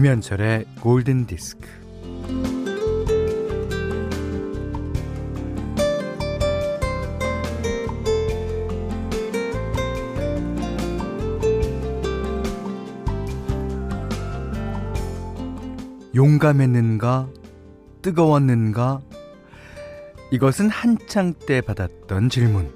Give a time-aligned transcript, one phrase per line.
[0.00, 1.68] 김현철의 골든 디스크.
[16.14, 17.28] 용감했는가?
[18.00, 19.00] 뜨거웠는가?
[20.30, 22.72] 이것은 한창 때 받았던 질문.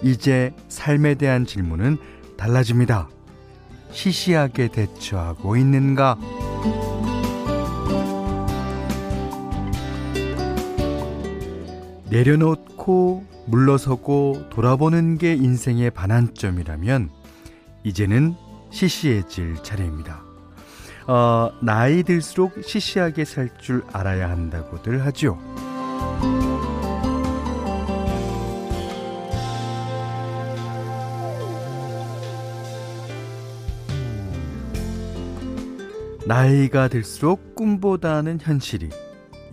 [0.00, 1.96] 이제 삶에 대한 질문은
[2.36, 3.08] 달라집니다.
[3.90, 6.16] 시시하게 대처하고 있는가?
[12.08, 17.10] 내려놓고 물러서고 돌아보는 게 인생의 반환점이라면
[17.84, 18.34] 이제는
[18.70, 20.22] 시시해질 차례입니다.
[21.06, 25.38] 어, 나이 들수록 시시하게 살 줄 알아야 한다고들 하죠.
[36.26, 38.90] 나이가 들수록 꿈보다는 현실이,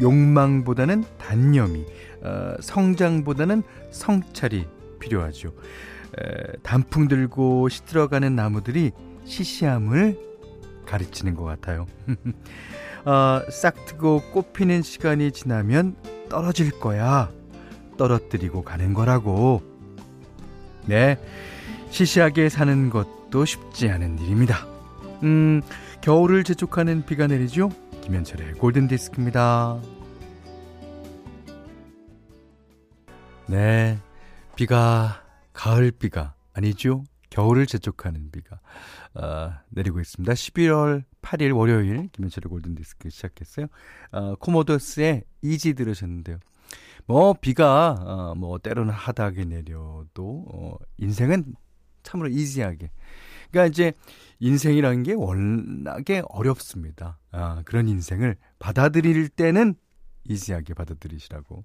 [0.02, 1.86] 욕망보다는 단념이,
[2.24, 4.66] 어, 성장보다는 성찰이
[5.00, 5.50] 필요하죠.
[5.50, 8.92] 에, 단풍 들고 시들어가는 나무들이
[9.24, 10.18] 시시함을
[10.88, 11.86] 가르치는 것 같아요.
[13.06, 15.96] 어, 싹 트고 꽃피는 시간이 지나면
[16.28, 17.30] 떨어질 거야.
[17.98, 19.62] 떨어뜨리고 가는 거라고.
[20.88, 21.20] 네.
[21.92, 24.66] 시시하게 사는 것도 쉽지 않은 일입니다.
[25.22, 25.62] 음,
[26.04, 27.70] 겨울을 재촉하는 비가 내리죠?
[28.02, 29.80] 김현철의 골든 디스크입니다.
[33.48, 33.98] 네.
[34.58, 35.24] 비가,
[35.54, 37.06] 가을 비가 아니죠?
[37.30, 38.60] 겨울을 재촉하는 비가
[39.14, 40.34] 어, 내리고 있습니다.
[40.34, 43.68] 11월 8일 월요일 김현철의 골든 디스크 시작했어요.
[44.12, 46.38] 어, 코모더스의 이지 들으셨는데요.
[47.06, 51.56] 뭐 비가 어, 뭐 때로는 하다하게 내려도 어, 인생은
[52.04, 52.92] 참으로 이지하게
[53.54, 53.94] 그러니까 이제
[54.40, 57.20] 인생이라는 게 워낙에 어렵습니다.
[57.32, 59.76] 아, 그런 인생을 받아들일 때는
[60.24, 61.64] 이지하게 받아들이시라고.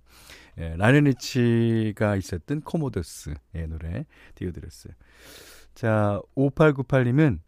[0.59, 4.05] 예, 라이언 리치가 있었던 코모더스의 노래
[4.35, 4.93] 띄워드렸어요.
[5.75, 7.39] 자, 5898님은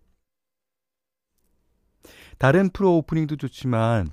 [2.39, 4.09] 다른 프로 오프닝도 좋지만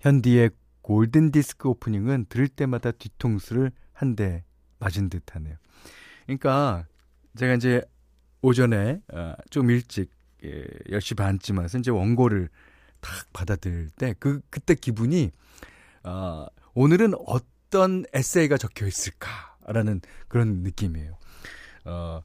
[0.00, 0.50] 현디의
[0.82, 4.44] 골든 디스크 오프닝은 들을 때마다 뒤통수를 한 대
[4.78, 5.56] 맞은 듯 하네요.
[6.26, 6.86] 그러니까
[7.36, 7.82] 제가 이제
[8.42, 10.10] 오전에 어, 좀 일찍
[10.44, 12.48] 예, 10시 반쯤 와서 이제 원고를
[13.00, 15.30] 탁 받아들일 때그 그때 기분이
[16.04, 21.16] 어, 오늘은 어떤 에세이가 적혀 있을까라는 그런 느낌이에요.
[21.84, 22.22] 어,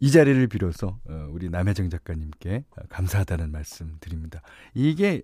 [0.00, 4.40] 이 자리를 빌어서 어, 우리 남혜정 작가님께 감사하다는 말씀 드립니다.
[4.74, 5.22] 이게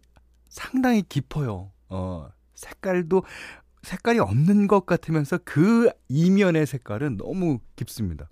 [0.49, 1.73] 상당히 깊어요.
[1.89, 3.23] 어, 색깔도
[3.83, 8.29] 색깔이 없는 것 같으면서 그 이면의 색깔은 너무 깊습니다.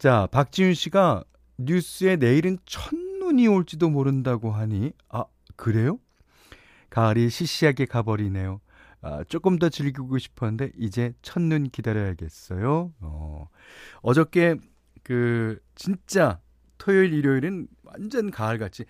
[0.00, 1.24] 자, 박지윤 씨가
[1.58, 5.98] 뉴스에 내일은 첫눈이 올지도 모른다고 하니, 아, 그래요?
[6.88, 8.62] 가을이 시시하게 가버리네요.
[9.02, 12.94] 아, 조금 더 즐기고 싶었는데, 이제 첫눈 기다려야겠어요.
[13.00, 13.48] 어,
[14.00, 14.56] 어저께,
[15.02, 16.40] 그, 진짜,
[16.78, 18.86] 토요일, 일요일은 완전 가을같이,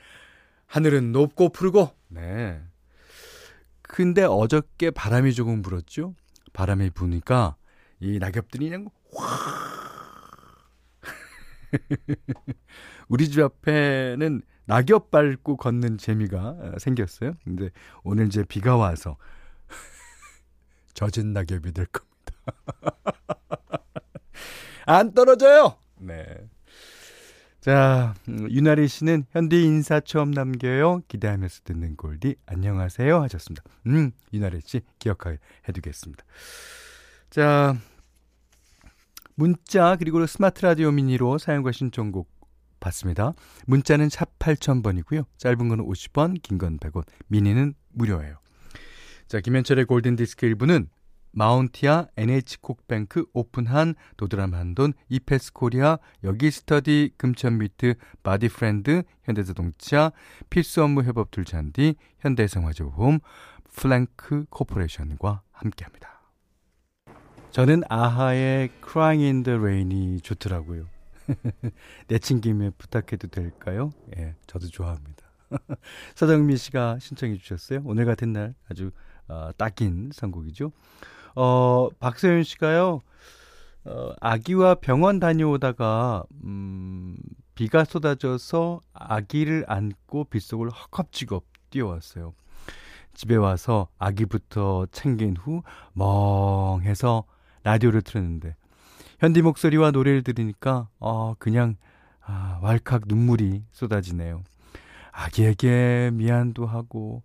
[0.67, 2.63] 하늘은 높고 푸르고, 네.
[3.83, 6.15] 근데 어저께 바람이 조금 불었죠?
[6.53, 7.57] 바람이 부니까,
[7.99, 9.70] 이 낙엽들이 그냥 확,
[13.09, 17.35] 우리 집 앞에는 낙엽 밟고 걷는 재미가 어, 생겼어요.
[17.45, 17.71] 근데
[18.05, 19.17] 오늘 이제 비가 와서
[20.95, 22.11] 젖은 낙엽이 될 겁니다.
[24.87, 25.77] 안 떨어져요.
[25.99, 26.25] 네.
[27.61, 31.03] 자, 음, 유나리 씨는 현디 인사 처음 남겨요.
[31.09, 33.63] 기대하면서 듣는 골디 안녕하세요 하셨습니다.
[33.87, 35.39] 음, 유나리 씨 기억해
[35.75, 36.25] 두겠습니다.
[37.29, 37.77] 자,
[39.41, 42.31] 문자 그리고 스마트 라디오 미니로 사연과 신청곡
[42.79, 43.33] 받습니다.
[43.67, 45.25] 문자는 샵 8000번이고요.
[45.39, 48.37] 짧은 건 50원, 긴 건 100원, 미니는 무료예요.
[49.29, 50.89] 자, 김현철의 골든디스크 1부는
[51.33, 60.13] 마운티아, NH콕뱅크, 오픈한, 도드람 한돈, 이페스 코리아, 메가스터디, 금천미트, 바디프렌드, 현대자동차,
[60.51, 63.21] 필수 업무 협업툴 잔디, 현대해상화재보험,
[63.73, 66.20] 플랭크 코퍼레이션과 함께합니다.
[67.53, 70.87] 저는 아하의 Crying in the Rain이 좋더라고요.
[72.07, 73.91] 내친 김에 부탁해도 될까요?
[74.17, 75.25] 예, 저도 좋아합니다.
[76.15, 77.83] 서정미 씨가 신청해 주셨어요.
[77.85, 78.93] 오늘 같은 날 아주
[79.27, 80.71] 어, 딱인 선곡이죠.
[81.35, 83.01] 어, 박서윤 씨가요.
[83.85, 87.17] 어, 아기와 병원 다녀오다가 음,
[87.57, 92.33] 비가 쏟아져서 아기를 안고 빗속을 헛겁지겁 뛰어왔어요.
[93.15, 95.63] 집에 와서 아기부터 챙긴 후
[95.95, 97.25] 멍해서
[97.63, 98.57] 라디오를 틀었는데
[99.19, 101.77] 현디 목소리와 노래를 들으니까 어 그냥
[102.31, 104.45] 아, 왈칵 눈물이 쏟아지네요.
[105.11, 107.25] 아기에게 미안도 하고,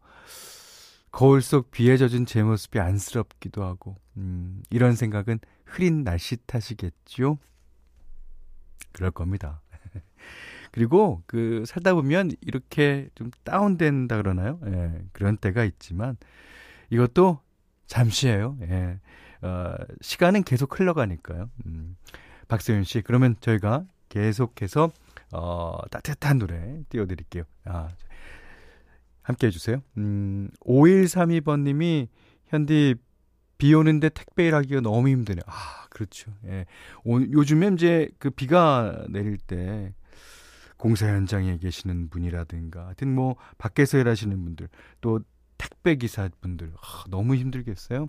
[1.11, 7.37] 거울 속 비에 젖은 제 모습이 안쓰럽기도 하고, 음, 이런 생각은 흐린 날씨 탓이겠죠?
[8.93, 9.61] 그럴 겁니다.
[10.71, 14.59] 그리고 그 살다 보면 이렇게 좀 다운된다 그러나요?
[14.65, 16.17] 예, 그런 때가 있지만
[16.89, 17.39] 이것도
[17.87, 18.57] 잠시예요.
[18.63, 18.99] 예.
[19.45, 21.49] 어, 시간은 계속 흘러가니까요.
[21.65, 21.95] 음.
[22.47, 24.91] 박세윤 씨, 그러면 저희가 계속해서
[25.33, 27.43] 어, 따뜻한 노래 띄워드릴게요.
[27.65, 27.89] 아,
[29.21, 29.81] 함께 해주세요.
[29.97, 32.07] 음, 5132번님이
[32.47, 32.95] 현디
[33.57, 35.41] 비 오는데 택배 일하기가 너무 힘드네요.
[35.47, 36.31] 아, 그렇죠.
[36.45, 36.65] 예.
[37.03, 39.93] 오, 요즘에 이제 그 비가 내릴 때
[40.77, 44.67] 공사 현장에 계시는 분이라든가 하여튼 뭐 밖에서 일하시는 분들
[45.01, 45.21] 또
[45.57, 48.07] 택배 기사 분들 아, 너무 힘들겠어요.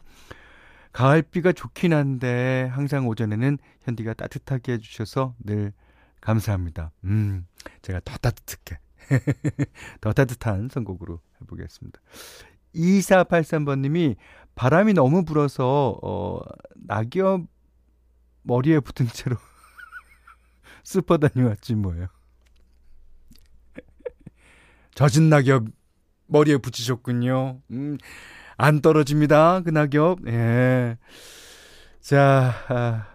[0.97, 5.75] 가을비가 좋긴 한데 항상 오전에는 현디가 따뜻하게 해주셔서 늘
[6.23, 6.91] 감사합니다.
[7.05, 7.47] 음,
[7.83, 8.79] 제가 더 따뜻하게
[10.01, 12.01] 더 따뜻한 선곡으로 해보겠습니다.
[12.75, 14.17] 2483번님이
[14.55, 16.41] 바람이 너무 불어서 어,
[16.77, 17.43] 낙엽
[18.41, 19.37] 머리에 붙은 채로
[20.83, 22.07] 슈퍼 다녀왔지 뭐예요.
[24.95, 25.65] 젖은 낙엽
[26.27, 27.61] 머리에 붙이셨군요.
[27.73, 27.99] 음,
[28.57, 29.61] 안 떨어집니다.
[29.63, 30.27] 그 낙엽.
[30.29, 30.97] 예.
[32.01, 33.07] 자, 아,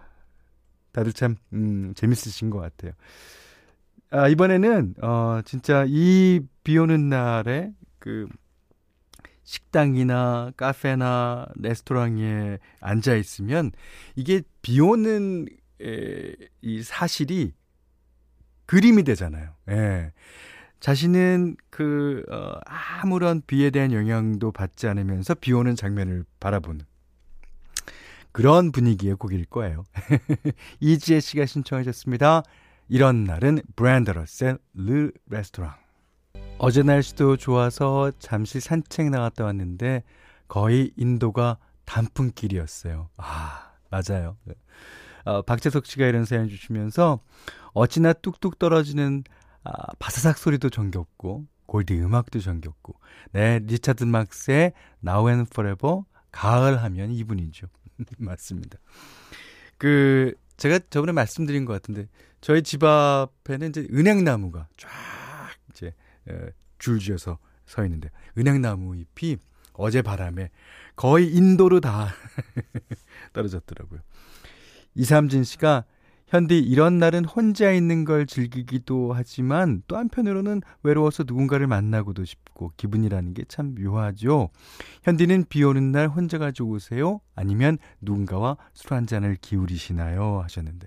[0.92, 2.92] 다들 참, 음, 재밌으신 것 같아요.
[4.10, 8.28] 아, 이번에는, 어, 진짜 이 비 오는 날에 그
[9.44, 13.72] 식당이나 카페나 레스토랑에 앉아 있으면
[14.14, 15.46] 이게 비 오는
[15.82, 17.52] 에, 이 사실이
[18.66, 19.50] 그림이 되잖아요.
[19.70, 20.12] 예.
[20.82, 26.84] 자신은 그 어, 아무런 비에 대한 영향도 받지 않으면서 비 오는 장면을 바라보는
[28.32, 29.84] 그런 분위기의 곡일 거예요.
[30.80, 32.42] 이지혜 씨가 신청하셨습니다.
[32.88, 35.72] 이런 날은 Brenda Russell Le Restaurant.
[36.58, 40.02] 어제 날씨도 좋아서 잠시 산책 나갔다 왔는데
[40.48, 43.08] 거의 인도가 단풍길이었어요.
[43.18, 44.36] 아, 맞아요.
[45.26, 47.20] 어, 박재석 씨가 이런 사연 주시면서
[47.72, 49.22] 어찌나 뚝뚝 떨어지는
[49.64, 52.94] 아, 바사삭 소리도 정겹고 골디 음악도 정겹고
[53.32, 54.72] 네 리차드 막스의
[55.04, 57.68] Now and Forever 가을 하면 이분이죠.
[58.18, 58.78] 맞습니다.
[59.78, 62.08] 그 제가 저번에 말씀드린 것 같은데
[62.40, 64.90] 저희 집 앞에는 이제 은행나무가 쫙
[65.70, 65.94] 이제
[66.28, 69.38] 에, 줄지어서 서 있는데 은행나무 잎이
[69.74, 70.50] 어제 바람에
[70.96, 72.08] 거의 인도로 다
[73.32, 74.00] 떨어졌더라고요.
[74.94, 75.84] 이삼진 씨가
[76.32, 83.34] 현디 이런 날은 혼자 있는 걸 즐기기도 하지만 또 한편으로는 외로워서 누군가를 만나고도 싶고 기분이라는
[83.34, 84.48] 게 참 묘하죠.
[85.02, 87.20] 현디는 비 오는 날 혼자가 좋으세요?
[87.34, 90.40] 아니면 누군가와 술 한 잔을 기울이시나요?
[90.42, 90.86] 하셨는데.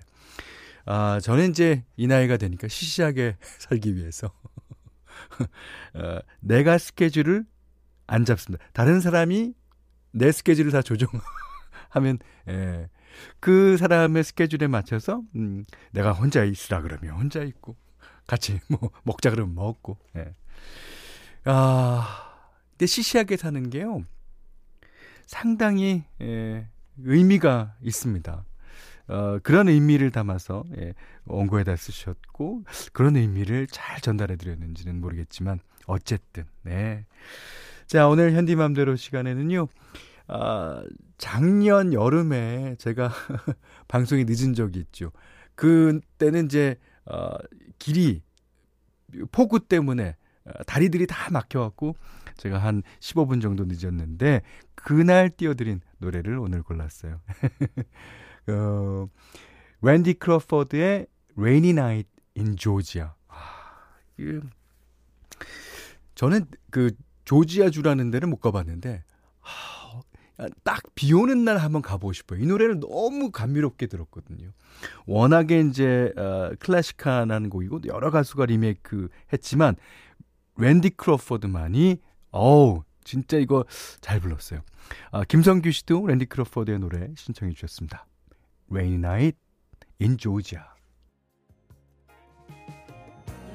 [0.84, 4.28] 아, 저는 이제 이 나이가 되니까 시시하게 살기 위해서
[5.94, 7.44] 어, 내가 스케줄을
[8.08, 8.64] 안 잡습니다.
[8.72, 9.54] 다른 사람이
[10.10, 12.18] 내 스케줄을 다 조정하면
[12.48, 12.88] 예,
[13.40, 17.76] 그 사람의 스케줄에 맞춰서 음, 내가 혼자 있으라 그러면 혼자 있고
[18.26, 19.98] 같이 뭐 먹자 그러면 먹고.
[20.16, 20.34] 예.
[21.44, 24.04] 아, 근데 시시하게 사는 게요.
[25.26, 26.68] 상당히 예,
[26.98, 28.44] 의미가 있습니다.
[29.08, 30.94] 어, 그런 의미를 담아서 예,
[31.26, 37.06] 원고에다 쓰셨고 그런 의미를 잘 전달해 드렸는지는 모르겠지만 어쨌든 네.
[37.86, 39.68] 자, 오늘 현디맘대로 시간에는요.
[40.28, 40.82] 아,
[41.18, 43.10] 작년 여름에 제가
[43.88, 45.12] 방송이 늦은 적이 있죠.
[45.54, 47.36] 그때는 이제 어,
[47.78, 48.22] 길이
[49.32, 51.96] 폭우 때문에 어, 다리들이 다 막혀갖고
[52.36, 54.42] 제가 한 15분 정도 늦었는데
[54.74, 57.20] 그날 띄워드린 노래를 오늘 골랐어요.
[58.48, 59.08] 어,
[59.82, 61.06] 랜디 크로포드의
[61.36, 63.10] Rainy Night in Georgia.
[63.28, 63.36] 아,
[64.16, 64.40] 그,
[66.14, 66.90] 저는 그
[67.24, 69.04] 조지아주라는 데를 못 가봤는데
[70.64, 72.40] 딱 비 오는 날 한번 가보고 싶어요.
[72.40, 74.50] 이 노래를 너무 감미롭게 들었거든요.
[75.06, 79.76] 워낙에 이제 어, 클래식한 곡이고 여러 가수가 리메이크 했지만
[80.56, 81.98] 랜디 크로포드만이
[82.30, 83.64] 어우 진짜 이거
[84.00, 84.60] 잘 불렀어요.
[85.12, 88.06] 아, 김성규 씨도 랜디 크로포드의 노래 신청해 주셨습니다.
[88.70, 89.38] Rainy Night
[90.00, 90.64] in Georgia.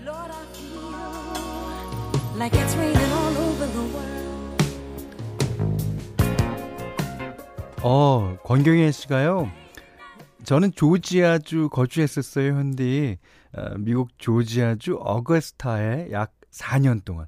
[0.04, 0.32] Lord,
[7.84, 9.52] 어, 권경혜 씨가요.
[10.44, 13.18] 저는 조지아주 거주했었어요, 현디.
[13.54, 17.26] 어, 미국 조지아주 어거스타에 약 4년 동안.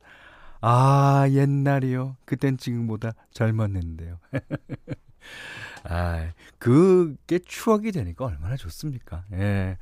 [0.62, 2.18] 아, 옛날이요.
[2.26, 4.20] 그땐 지금보다 젊었는데요.
[5.86, 9.26] 아, 그게 추억이 되니까 얼마나 좋습니까?
[9.34, 9.78] 예.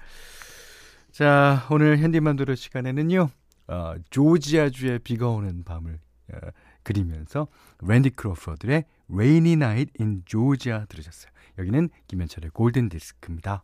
[1.11, 3.29] 자, 오늘 현디만 들을 시간에는요.
[3.67, 5.99] 어, 조지아주의 비가 오는 밤을
[6.33, 6.37] 어,
[6.83, 7.47] 그리면서
[7.81, 11.31] 랜디 크로포드의 Rainy Night in Georgia 들으셨어요.
[11.59, 13.63] 여기는 김현철의 골든 디스크입니다.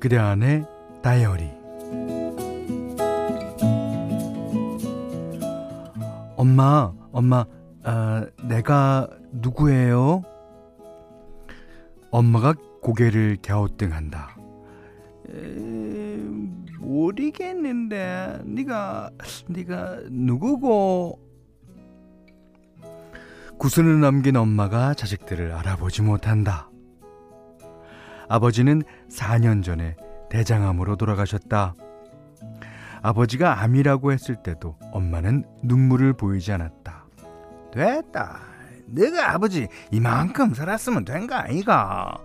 [0.00, 0.64] 그대 안의
[1.02, 1.50] 다이어리
[6.36, 7.44] 엄마, 엄마,
[7.82, 10.22] 아, 내가 누구예요?
[12.10, 14.36] 엄마가 고개를 갸우뚱한다.
[16.78, 19.10] 모르겠는데 네가
[19.48, 21.20] 네가 누구고?
[23.58, 26.70] 구슬을 넘긴 엄마가 자식들을 알아보지 못한다.
[28.28, 29.96] 아버지는 4년 전에
[30.30, 31.74] 대장암으로 돌아가셨다.
[33.02, 37.06] 아버지가 암이라고 했을 때도 엄마는 눈물을 보이지 않았다.
[37.72, 38.40] 됐다.
[38.86, 42.18] 내가 아버지 이만큼 살았으면 된 거 아이가?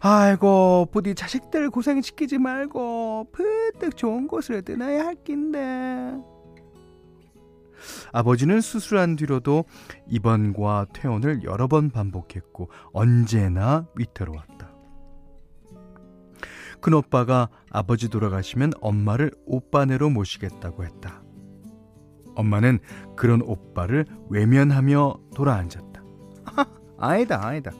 [0.00, 6.14] 아이고 부디 자식들 고생 시키지 말고 푸뜩 좋은 곳을 떠나야 할 낀데
[8.12, 9.64] 아버지는 수술한 뒤로도
[10.06, 14.70] 입원과 퇴원을 여러 번 반복했고 언제나 위태로웠다.
[16.80, 21.22] 큰오빠가 아버지 돌아가시면 엄마를 오빠네로 모시겠다고 했다.
[22.34, 22.78] 엄마는
[23.16, 26.02] 그런 오빠를 외면하며 돌아앉았다.
[26.98, 27.72] 아니다, 아니다.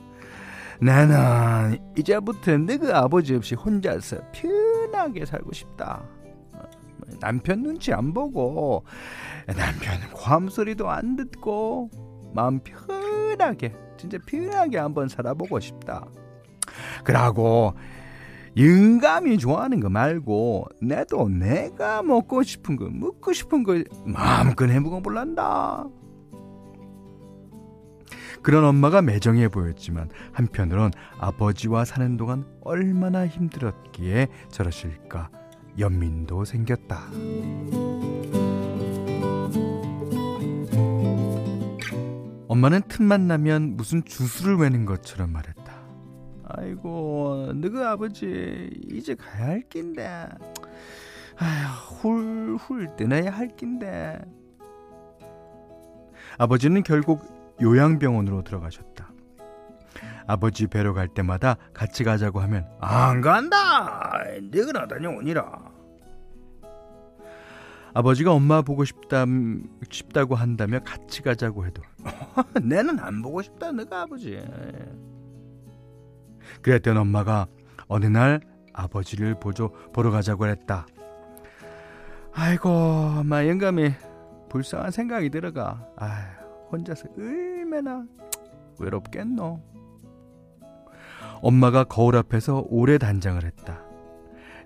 [0.81, 6.03] 나는 이제부터 너그 아버지 없이 혼자서 편하게 살고 싶다.
[7.19, 8.83] 남편 눈치 안 보고
[9.45, 11.89] 남편 고함 소리도 안 듣고
[12.33, 16.07] 마음 편하게 진짜 편하게 한번 살아보고 싶다.
[17.03, 17.73] 그러고
[18.57, 25.85] 영감이 좋아하는 거 말고 내도 내가 먹고 싶은 거 먹고 싶은 거 마음껏 해보고 볼란다.
[28.41, 35.29] 그런 엄마가 매정해 보였지만 한편으론 아버지와 사는 동안 얼마나 힘들었기에 저러실까
[35.77, 37.07] 연민도 생겼다.
[42.47, 45.61] 엄마는 틈만 나면 무슨 주술을 외는 것처럼 말했다.
[46.43, 50.27] 아이고, 너그 아버지 이제 가야 할 낀데.
[51.37, 54.19] 아휴, 훌훌 떠나야 할 낀데.
[56.37, 59.11] 아버지는 결국 요양병원으로 들어가셨다.
[60.27, 64.11] 아버지 뵈러 갈 때마다 같이 가자고 하면 안 간다.
[64.51, 65.71] 너가 다녀오니라.
[67.93, 69.25] 아버지가 엄마 보고 싶다
[69.89, 71.81] 싶다고 한다며 같이 가자고 해도
[72.63, 74.41] 내는 안 보고 싶다 너가 아버지.
[76.61, 77.47] 그랬던 엄마가
[77.87, 78.39] 어느 날
[78.73, 80.85] 아버지를 보조, 보러 가자고 했다.
[82.33, 83.91] 아이고, 엄마 영감이
[84.49, 85.85] 불쌍한 생각이 들어가.
[85.97, 86.37] 아,
[86.71, 87.09] 혼자서
[87.71, 88.05] 얼마나
[88.79, 89.61] 외롭겠노.
[91.41, 93.81] 엄마가 거울 앞에서 오래 단장을 했다.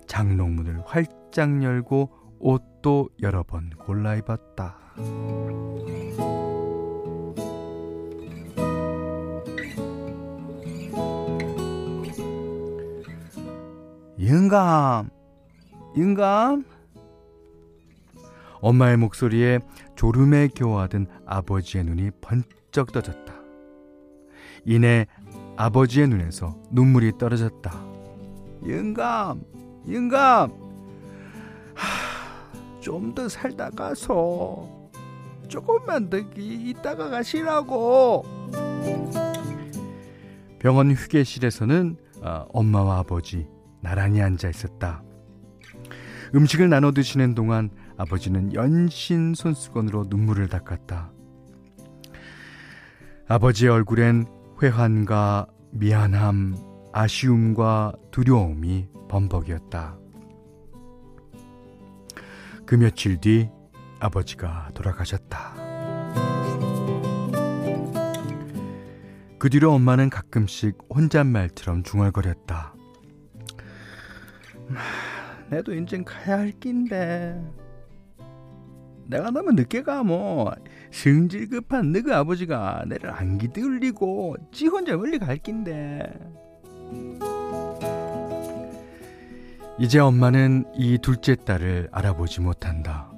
[0.08, 2.10] 장롱문을 활짝 열고
[2.40, 4.76] 옷도 여러 번 골라 입었다.
[14.18, 15.10] 영감,
[15.96, 16.64] 영감.
[18.60, 19.60] 엄마의 목소리에
[19.94, 23.34] 졸음에 겨워하던 아버지의 눈이 번쩍 떠졌다.
[24.64, 25.06] 이내
[25.56, 27.72] 아버지의 눈에서 눈물이 떨어졌다.
[28.68, 29.42] 영감,
[29.90, 30.66] 영감.
[32.80, 34.68] 좀 더 살다 가서
[35.48, 38.24] 조금만 더 있다가 가시라고.
[40.60, 43.48] 병원 휴게실에서는 어, 엄마와 아버지
[43.80, 45.02] 나란히 앉아 있었다.
[46.34, 51.10] 음식을 나눠 드시는 동안 아버지는 연신 손수건으로 눈물을 닦았다.
[53.28, 54.26] 아버지의 얼굴엔
[54.62, 56.54] 회한과 미안함,
[56.92, 59.98] 아쉬움과 두려움이 범벅이었다.
[62.64, 63.50] 그 며칠 뒤
[63.98, 65.54] 아버지가 돌아가셨다.
[69.40, 72.74] 그 뒤로 엄마는 가끔씩 혼잣말처럼 중얼거렸다.
[75.50, 77.42] 내도 인젠 가야 할 낀데
[79.06, 80.52] 내가 너무 늦게 가뭐
[80.90, 86.12] 성질 급한 너그 아버지가 내를 안기 들리고 지 혼자 멀리 갈 낀데
[89.78, 93.12] 이제 엄마는 이 둘째 딸을 알아보지 못한다.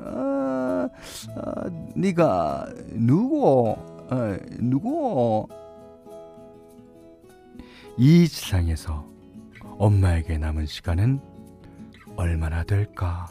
[0.00, 0.88] 아,
[1.36, 3.76] 아 네가 누구?
[4.10, 5.46] 아, 누구?
[7.98, 9.06] 이 세상에서
[9.78, 11.20] 엄마에게 남은 시간은
[12.16, 13.28] 얼마나 될까?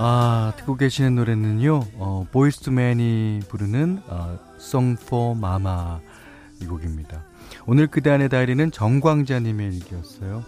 [0.00, 5.98] 아, 듣고 계시는 노래는요, 어, 보이스투맨이 부르는 어, Song for Mama
[6.62, 7.24] 이 곡입니다.
[7.66, 10.44] 오늘 그대 안의 다이리는 정광자님의 일기였어요.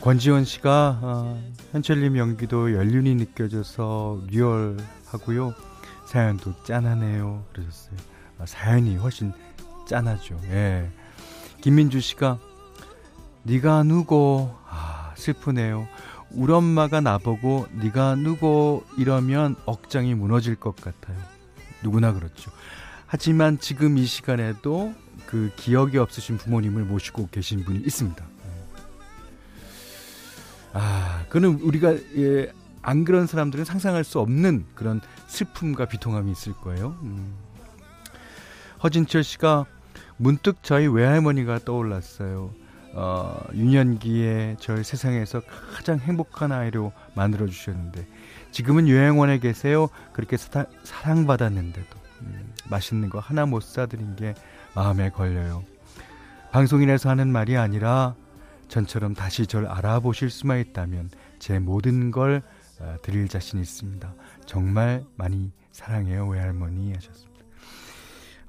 [0.00, 5.52] 권지원 씨가 어, 현철님 연기도 연륜이 느껴져서 리얼하고요.
[6.06, 7.44] 사연도 짠하네요.
[7.52, 7.96] 그러셨어요.
[8.38, 9.34] 아, 사연이 훨씬
[9.86, 10.40] 짠하죠.
[10.44, 10.90] 예.
[11.60, 12.38] 김민주 씨가
[13.42, 15.86] 네가 누고 아 슬프네요.
[16.30, 21.16] 우리 엄마가 나보고 네가 누구 이러면 억장이 무너질 것 같아요.
[21.82, 22.50] 누구나 그렇죠.
[23.06, 24.92] 하지만 지금 이 시간에도
[25.26, 28.24] 그 기억이 없으신 부모님을 모시고 계신 분이 있습니다.
[30.72, 32.52] 아, 그는 우리가 예,
[32.82, 36.96] 안 그런 사람들은 상상할 수 없는 그런 슬픔과 비통함이 있을 거예요.
[37.02, 37.34] 음.
[38.82, 39.64] 허진철 씨가
[40.18, 42.52] 문득 저희 외할머니가 떠올랐어요.
[42.98, 45.42] 어, 유년기에 절 세상에서
[45.74, 48.06] 가장 행복한 아이로 만들어 주셨는데
[48.52, 49.90] 지금은 요양원에 계세요.
[50.14, 54.34] 그렇게 사, 사랑받았는데도 음, 맛있는 거 하나 못 사드린 게
[54.74, 55.62] 마음에 걸려요.
[56.52, 58.14] 방송인에서 하는 말이 아니라
[58.68, 62.42] 전처럼 다시 절 알아보실 수만 있다면 제 모든 걸
[62.80, 64.14] 어, 드릴 자신 있습니다.
[64.46, 67.35] 정말 많이 사랑해요 외할머니 하셨습니다.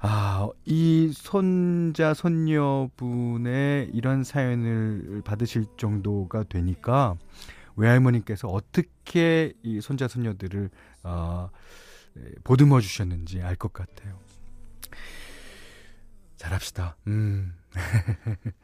[0.00, 7.16] 아, 이 손자, 손녀분의 이런 사연을 받으실 정도가 되니까
[7.76, 10.70] 외할머니께서 어떻게 이 손자, 손녀들을,
[11.04, 11.50] 어,
[12.44, 14.18] 보듬어 주셨는지 알 것 같아요.
[16.36, 16.96] 잘합시다.
[17.06, 17.52] 음.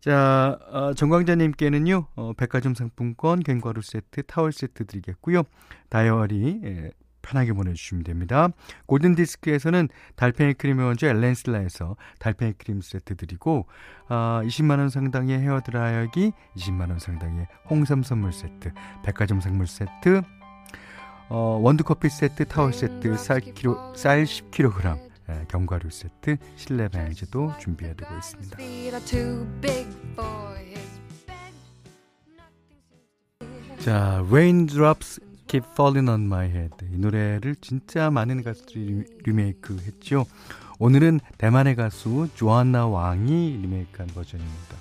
[0.00, 5.44] 자, 어, 정광자님께는요, 어, 백화점 상품권, 견과류 세트, 타월 세트 드리겠고요.
[5.88, 6.90] 다이어리, 예,
[7.24, 8.48] 편하게 보내주시면 됩니다.
[8.86, 13.66] 골든디스크에서는 달팽이 크림 의 원조 엘렌슬라에서 달팽이 크림 세트 드리고
[14.08, 18.72] 아, 20만원 상당의 헤어드라이어기 20만원 상당의 홍삼 선물 세트
[19.04, 20.22] 백화점 선물 세트
[21.30, 28.14] 어, 원두커피 세트 타월 세트 쌀, 키로, 쌀 10kg 예, 견과류 세트 실내 방향제도 준비해두고
[28.14, 28.58] 있습니다.
[33.80, 35.20] 자, Raindrops
[35.54, 40.26] Keep Falling on My Head 이 노래를 진짜 많은 가수들이 리메이크 했죠.
[40.80, 44.76] 오늘은 대만의 가수 조안나 왕이 리메이크한 버전입니다.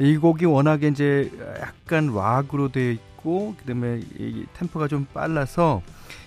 [0.00, 5.80] 이 곡이 워낙에 이제 약간 락으로 되어 있고 그다음에 이 템포가 좀 빨라서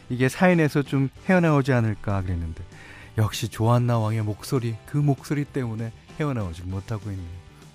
[0.10, 2.64] 이게 사인에서 좀 헤어나오지 않을까 그랬는데
[3.20, 7.30] 역시 조안나 왕의 목소리 그 목소리 때문에 헤어나오지 못하고 있네요.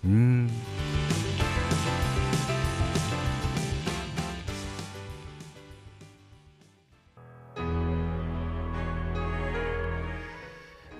[0.06, 0.50] 음.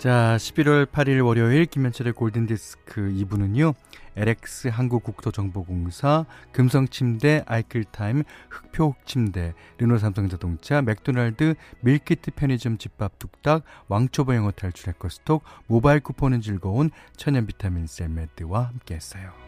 [0.06, 3.74] 자, 11월 8일 월요일 김현철의 골든디스크 2부는요.
[4.14, 15.42] LX 한국국토정보공사, 금성침대, 아이클타임, 흑표침대, 르노삼성자동차, 맥도날드, 밀키트 편의점 집밥 뚝딱, 왕초보 영어 탈출 해커스톡,
[15.66, 19.45] 모바일 쿠폰은 즐거운 천연 비타민 셀메드와 함께했어요.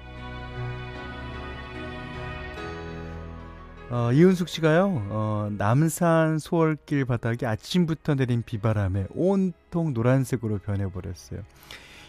[3.90, 11.40] 어, 이은숙 씨가요, 어, 남산 소월길 바닥이 아침부터 내린 비바람에 온통 노란색으로 변해버렸어요.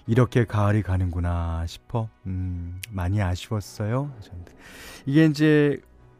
[0.06, 4.12] 이렇게 가을이 가는구나 싶어, 음, 많이 아쉬웠어요.
[5.06, 5.78] 이게 이제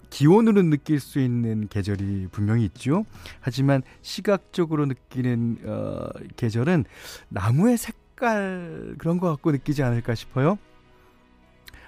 [0.10, 3.06] 기온으로 느낄 수 있는 계절이 분명히 있죠.
[3.42, 6.86] 하지만 시각적으로 느끼는, 어, 계절은
[7.28, 10.58] 나무의 색깔 그런 거 갖고 느끼지 않을까 싶어요.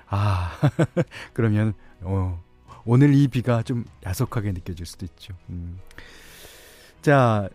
[0.07, 0.51] 아,
[1.31, 2.43] 그러면, 어,
[2.86, 5.34] 오늘 이 비가 좀 야속하게 느껴질 수도 있죠.
[5.50, 5.80] 음.
[7.02, 7.50] 자,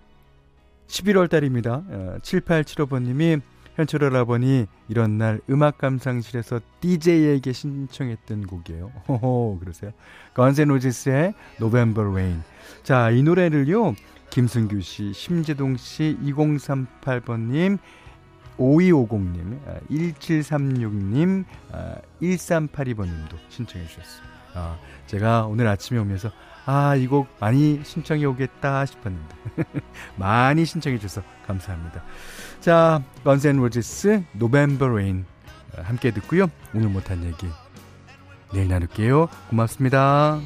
[0.88, 1.82] 11월 달입니다.
[1.88, 3.40] 어, 7875번님이
[3.76, 8.90] 현철 할아버니 이런 날 음악 감상실에서 DJ에게 신청했던 곡이에요.
[9.06, 9.92] 호호, 그러세요.
[10.34, 12.42] 건센로지스의 November Rain.
[12.82, 13.94] 자, 이 노래를요.
[14.30, 17.78] 김승규 씨, 심재동 씨, 2038번 님,
[18.58, 19.60] 5250님,
[19.90, 21.44] 1736님,
[22.20, 24.35] 1382번 님도 신청해 주셨어요.
[24.56, 26.30] 아, 제가 오늘 아침에 오면서
[26.64, 29.36] 아, 이 곡 많이 신청이 오겠다 싶었는데
[30.16, 32.02] 많이 신청해 주셔서 감사합니다.
[32.60, 35.24] 자, Guns N' Roses November Rain
[35.76, 36.48] 함께 듣고요.
[36.74, 37.46] 오늘 못한 얘기
[38.52, 39.28] 내일 나눌게요.
[39.50, 40.40] 고맙습니다.